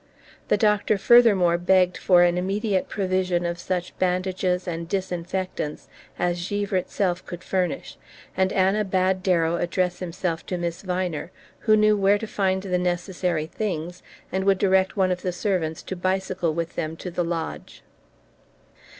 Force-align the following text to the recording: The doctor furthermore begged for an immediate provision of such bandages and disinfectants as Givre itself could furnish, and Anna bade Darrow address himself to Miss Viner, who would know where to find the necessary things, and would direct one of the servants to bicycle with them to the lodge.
The 0.47 0.57
doctor 0.57 0.97
furthermore 0.97 1.59
begged 1.59 1.95
for 1.95 2.23
an 2.23 2.35
immediate 2.35 2.89
provision 2.89 3.45
of 3.45 3.59
such 3.59 3.95
bandages 3.99 4.67
and 4.67 4.89
disinfectants 4.89 5.89
as 6.17 6.39
Givre 6.49 6.75
itself 6.79 7.23
could 7.23 7.43
furnish, 7.43 7.97
and 8.35 8.51
Anna 8.51 8.83
bade 8.83 9.21
Darrow 9.21 9.57
address 9.57 9.99
himself 9.99 10.43
to 10.47 10.57
Miss 10.57 10.81
Viner, 10.81 11.29
who 11.59 11.73
would 11.73 11.79
know 11.81 11.95
where 11.95 12.17
to 12.17 12.25
find 12.25 12.63
the 12.63 12.79
necessary 12.79 13.45
things, 13.45 14.01
and 14.31 14.43
would 14.45 14.57
direct 14.57 14.97
one 14.97 15.11
of 15.11 15.21
the 15.21 15.31
servants 15.31 15.83
to 15.83 15.95
bicycle 15.95 16.51
with 16.55 16.73
them 16.73 16.95
to 16.97 17.11
the 17.11 17.23
lodge. 17.23 17.83